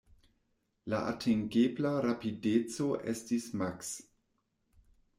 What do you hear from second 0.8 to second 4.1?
La atingebla rapideco estis maks.